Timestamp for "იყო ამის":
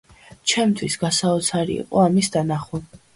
1.83-2.31